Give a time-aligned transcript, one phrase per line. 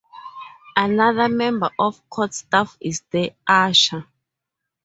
[0.75, 4.05] Another member of court staff is the usher.